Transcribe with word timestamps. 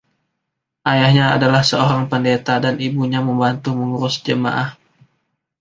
Ayahnya 0.91 1.25
adalah 1.37 1.61
seorang 1.71 2.05
pendeta 2.13 2.53
dan 2.65 2.75
ibunya 2.87 3.21
membantu 3.27 3.69
mengurus 3.79 4.15
jemaah. 4.27 4.69